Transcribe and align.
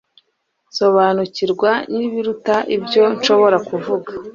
nsobanukirwa 0.69 1.71
n'ibiruta 1.95 2.55
ibyo 2.75 3.03
nshobora 3.15 3.57
kuvuga 3.67 4.09